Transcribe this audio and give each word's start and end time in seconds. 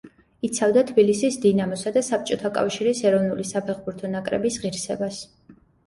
იცავდა 0.47 0.83
თბილისის 0.91 1.37
„დინამოსა“ 1.43 1.93
და 1.99 2.03
საბჭოთა 2.09 2.53
კავშირის 2.57 3.05
ეროვნული 3.13 3.49
საფეხბურთო 3.53 4.15
ნაკრების 4.19 4.63
ღირსებას. 4.67 5.27